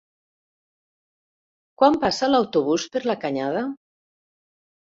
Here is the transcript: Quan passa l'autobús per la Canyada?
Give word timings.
Quan 1.83 1.99
passa 2.05 2.31
l'autobús 2.31 2.89
per 2.97 3.05
la 3.11 3.17
Canyada? 3.27 3.63